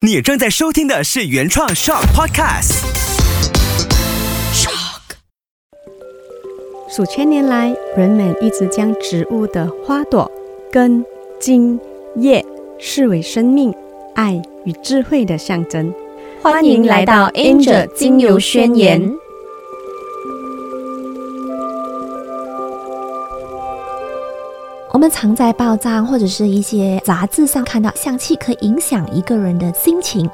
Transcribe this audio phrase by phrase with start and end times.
[0.00, 2.84] 你正在收听的是原创 Shock Podcast。
[4.54, 5.00] Shock。
[6.88, 10.30] 数千年来，人们一直将植物的花朵、
[10.70, 11.04] 根、
[11.40, 11.80] 茎、
[12.14, 12.46] 叶
[12.78, 13.74] 视为生命、
[14.14, 15.92] 爱与智慧的象征。
[16.40, 19.02] 欢迎来到 Angel 精油宣言。
[24.98, 30.28] 我们常在报章或者是一些杂志上看到香气可以影响一个人的心情。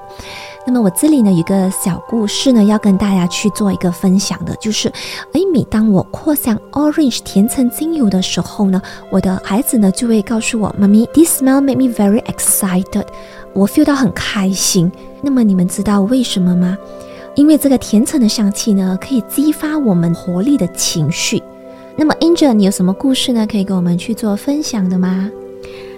[0.67, 4.91] 那么我这里呢有一个小故事呢，要跟大家去做一个分享的，就是，
[5.35, 8.81] 诶，每当我扩香 orange 甜橙精油的时候呢，
[9.11, 13.05] 我的孩子呢就会告诉我，妈咪，this smell make me very excited，
[13.53, 14.91] 我 feel 到很开心。
[15.21, 16.79] 那么你们知道为什么吗？
[17.35, 21.43] 因为这个甜橙的香气呢，可以激发我们活力的情绪。
[21.97, 23.47] 那么 Angel，你有什么故事呢？
[23.47, 25.31] 可以跟我们去做分享的吗？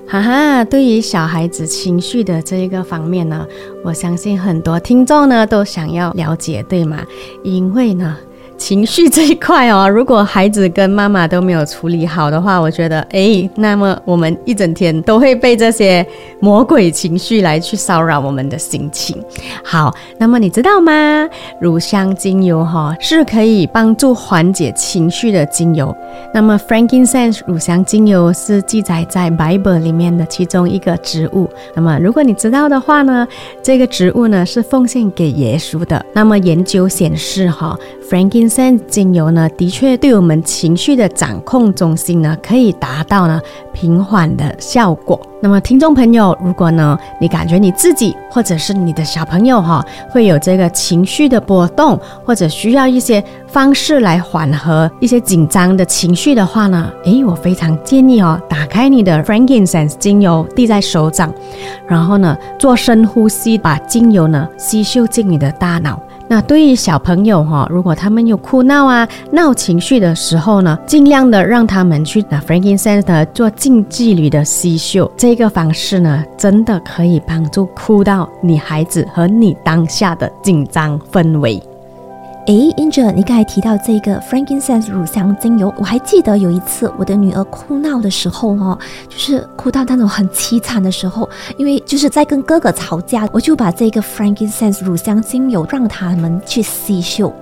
[0.07, 3.47] 哈哈，对于小孩子情绪的这一个方面呢，
[3.83, 7.05] 我相信很多听众呢都想要了解，对吗？
[7.43, 8.17] 因为呢。
[8.57, 16.05] 情绪这一块哦，如果孩子跟妈妈都没有处理好的话，我觉得，哎，那么我们一整天都会被这些
[16.41, 19.23] 魔鬼情绪来去骚扰我们的心情。
[19.63, 21.29] 好，那么你知道吗？
[21.61, 25.95] 乳香精油哈是可以帮助缓解情绪的精油。
[26.33, 31.49] 那么 frankincense 乳香精油是记载在 Bible 里面的其中一个植物。
[31.75, 33.27] 那么如果你知道的话呢，
[33.63, 36.05] 这个植物呢是奉献给耶稣的。
[36.15, 43.41] 那么研究显示哈 Frankincense 精油呢，的确对我们情绪的掌控中心呢，可以达到呢
[43.73, 45.21] 平缓的效果。
[45.43, 61.33] 那么，听众朋友，如果呢你感觉你自己或者是你的小朋友哈，会有这个情绪的波动，或者需要一些方式来缓和一些紧张的情绪的话呢，诶，我非常建议哦，打开你的 frankincense 精油，滴在手掌，
[61.89, 66.01] 然后呢做深呼吸，把精油呢吸收进你的大脑。
[66.29, 81.63] 那对于小朋友哈，如果他们有哭闹啊、闹情绪的时候呢，尽量的让他们去拿 frankincense 做近距离的吸嗅，这个方式呢，真的可以帮助哭到你孩子和你当下的紧张氛围。
[82.47, 97.35] 哎，Angel，你刚才提到这个 frankincense 乳香精油，我还记得有一次我的女儿哭闹的时候哦，就是哭到那种很凄惨的时候，因为就是在跟哥哥吵架，我就把这个 frankincense 乳香精油让他们去吸嗅。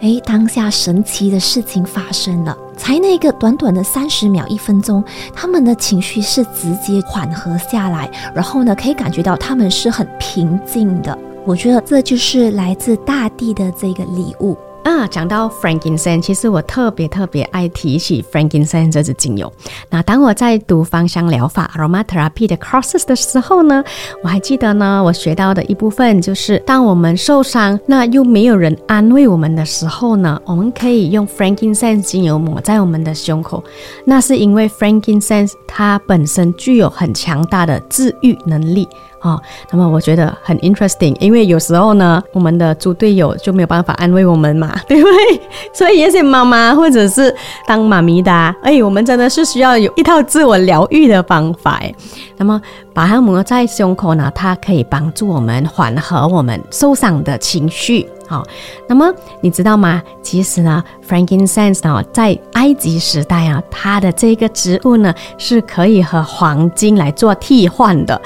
[0.00, 5.02] 哎，当下神奇的事情发生了，才那个短短的三十秒、一分钟，
[5.34, 11.18] 他们的情绪是直接缓和下来，然后呢，可以感觉到他们是很平静的。
[11.44, 15.06] 我觉得这就是来自大地的这个礼物啊！
[15.08, 19.52] 讲到 frankincense，其实我特别特别爱提起 frankincense 这支精油。
[19.90, 23.82] 那当我在读芳香疗法 aromatherapy 的 courses 的时候呢，
[24.22, 33.62] 我还记得呢，我学到的一部分就是，当我们受伤，那又没有人安慰我们的时候呢，我们可以用 frankincense 精油抹在我们的胸口。
[34.04, 38.88] 那是因为 frankincense 它本身具有很强大的治愈能力。
[39.22, 39.40] 哦，
[39.70, 45.40] 那么我觉得很 interesting，因为有时候呢，我们的猪队友就没有办法安慰我们嘛， 对不对？
[45.72, 47.34] 所以也些妈妈或者是
[47.66, 51.80] 当妈咪的，哎，我们真的是需要有一套自我疗愈的方法。
[52.36, 52.60] 那么
[52.92, 58.08] 把它抹在胸口呢，它可以帮助我们缓和我们受伤的情绪。
[58.32, 58.42] 好，
[58.88, 59.12] 那么
[59.42, 60.02] 你知道吗？
[60.22, 68.18] 其实呢，frankincense 呢，在埃及时代啊，它的这个植物呢，是可以和黄金来做替换的。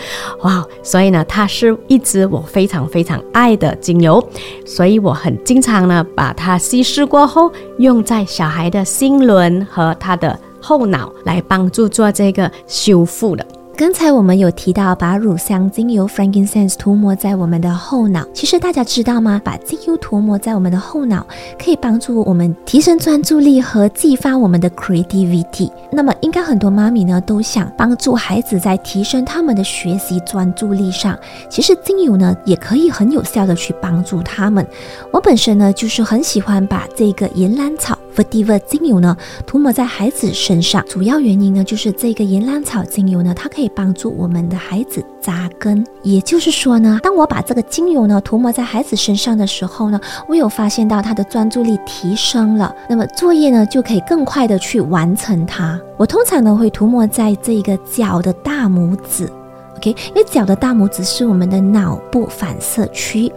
[0.43, 4.25] 哇，所以呢，它是一支我非常非常爱的精油，
[4.65, 13.45] 所以我很经常呢，把它稀释过后，用在小孩的心轮和他的后脑，来帮助做这个修复的。
[13.79, 19.39] 刚才我们有提到把乳香精油 frankincense 涂抹在我们的后脑，其实大家知道吗？
[19.45, 21.27] 把精油涂抹在我们的后脑，
[21.63, 25.71] 可以帮助我们提升专注力和激发我们的 creativity。
[25.93, 31.15] 那么，应该很多妈咪呢都想帮助孩子在提升他们的学习专注力上，
[31.51, 34.67] 其实精油呢也可以很有效的去帮助他们。
[35.13, 37.99] 我本身呢就是很喜欢把这个岩兰草。
[38.17, 39.15] Vetiva 精油呢，
[39.47, 45.87] 涂抹在孩子身上，主要原因呢，就是这个岩兰草精油呢，它可以帮助我们的孩子扎根。
[46.03, 55.79] 也就是说呢，当我把这个精油呢涂抹在孩子身上的时候呢，我有发现到他的专注力提升了，那么作业呢就可以更快的去完成它。
[55.99, 59.31] 我通常呢会涂抹在这个脚的大拇指。
[59.77, 63.31] OK，因为脚的大拇指是我们的脑部反射区，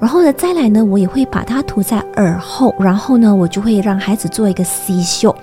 [0.00, 5.34] 然后呢，再来呢，我也会把它涂在耳后，然后呢，我就会让孩子做一个吸嗅。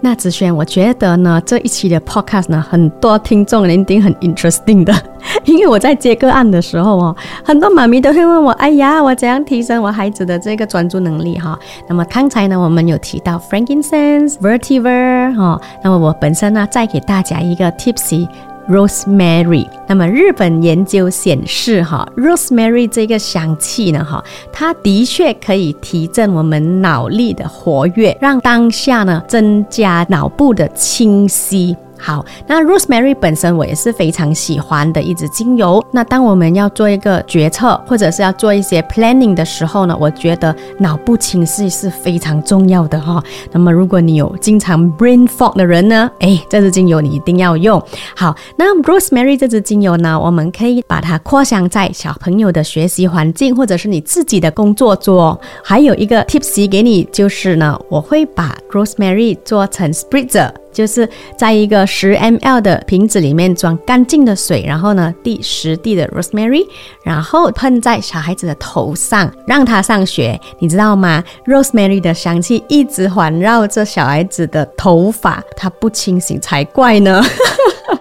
[0.00, 4.94] 那子轩，我觉得呢，这一期的 podcast 呢，很多听众一定很 interesting 的，
[5.44, 11.58] 因为我在接个案的时候哦，很多妈咪都会问我，哎呀，我怎样提升我孩子的这个专注能力哈？
[11.88, 18.28] 那么刚才呢，我们有提到 Frankincense、Vertiver 哈，那么我本身呢，再给大家一个 tipsy。
[18.68, 24.22] Rosemary，那么日本研究显示，哈，Rosemary 这个香气呢，哈，
[24.52, 31.74] 它的确可以提振我们脑力的活跃，让当下呢增加脑部的清晰。
[31.98, 35.84] 好，那 Rosemary 本身我也是非常喜欢的一支精油。
[35.90, 43.22] 那当我们要做一个决策，或者是要做一些 planning 的时候呢，我觉得脑部清晰是非常重要的哈。
[43.50, 47.82] 那么如果你有经常 brain fog 的人呢，哎，这支精油你一定要用。
[48.16, 55.38] 好，那 Rosemary 这支精油呢，我们可以把它扩香在小朋友的学习环境，或者是你自己的工作桌。
[55.64, 60.50] 还有一个 tips 给你，就是呢，我会把 Rosemary 做成 spritzer。
[60.78, 66.64] 就是在一个十 mL 的瓶子里面装干净的水，然后呢滴十滴的 rosemary，
[67.02, 70.40] 然后喷在小孩子的头上，让他上学。
[70.60, 77.20] 你知道吗？rosemary 的香气一直环绕着小孩子的头发，他不清醒才怪呢。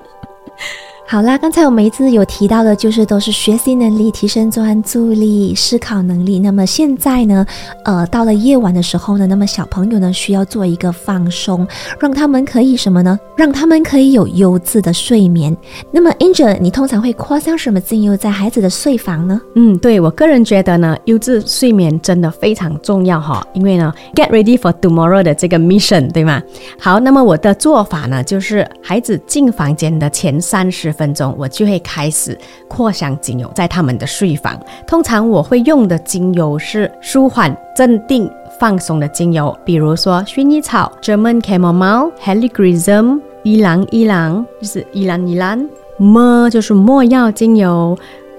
[1.10, 6.38] 好啦，刚才我们一直有提到的，就是都是学习能力、提升专注力、思考能力。
[6.38, 7.46] 那么现在呢，
[7.86, 11.66] 呃，到了夜晚的时候呢，那么小朋友呢需要做一个放松，
[11.98, 13.18] 让他们可以什么呢？
[13.38, 15.56] 让他们可以有优质的睡眠。
[15.92, 19.40] 那么 Angel，你通常会扩香什么精油在孩子的睡房呢？
[19.56, 26.44] 嗯，对我个人觉得呢，优质睡眠真的非常重要哈，因为呢，get ready for tomorrow 的这个 mission，对吗？
[26.78, 30.94] 好，那么我的做法呢，就是孩子进房间的前三十。
[30.98, 34.60] 分钟，我就会开始扩香精油在他们的睡房。
[34.86, 38.30] 通常我会用的精油是舒缓、镇定、
[38.60, 47.98] 放松的精油，比如说薰衣草 （German Chamomile）、Helichrysum（ 依兰依兰）就是依兰依兰墨就是没药精油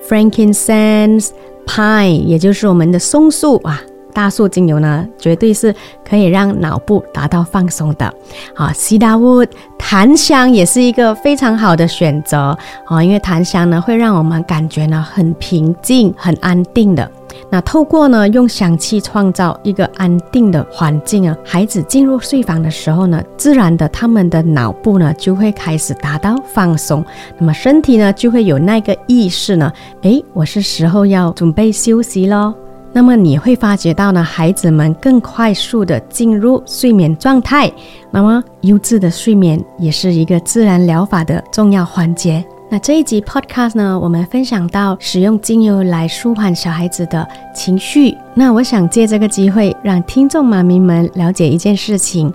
[0.09, 1.31] ，Frankincense、
[1.67, 3.81] Pine 也就是我们的松树啊。
[4.13, 5.75] 大树精油呢，绝对是
[6.09, 8.13] 可以让脑部达到放松的。
[8.55, 9.45] 好，西达乌
[9.79, 12.57] 檀香也是一个非常好的选择
[12.87, 17.09] 啊，因为檀香呢会让我们感觉呢很平静、很安定的。
[17.51, 27.05] 那透过呢用香气创造一个安定的环境啊，孩子进入睡房的时候呢，自然的他们的脑部呢就会开始达到放松，
[27.39, 29.73] 那么身体呢就会有那个意识呢，
[30.03, 32.53] 诶，我是时候要准备休息喽。
[32.93, 37.71] 那么你会发觉到呢，孩子们更快速的进入睡眠状态。
[38.11, 42.45] 那么优质的睡眠也是一个自然疗法的重要环节。
[42.71, 48.15] 那这一集 podcast 呢，我们分享到使用精油来舒缓小孩子的情绪。
[48.35, 52.33] 那我想借这个机会，让听众妈咪们了解一件事情：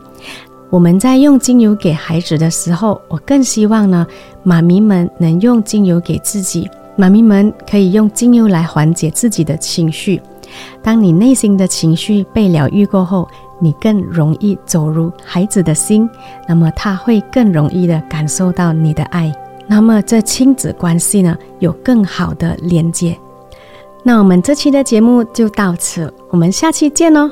[0.70, 4.08] 我们在用精油给孩子的时候，我更希望呢，
[4.44, 6.70] 妈咪们能用精油给自己。
[6.96, 10.22] 妈咪们可以用精油来缓解自己的情绪。
[10.82, 13.28] 当你内心的情绪被疗愈过后，
[13.60, 16.10] 你更容易走入孩子的心，
[16.48, 19.34] 那么他会更容易的感受到你的爱，
[19.68, 23.18] 那么这亲子关系呢有更好的连接。
[24.04, 27.32] 那我们这期的节目就到此，我们下期见哦。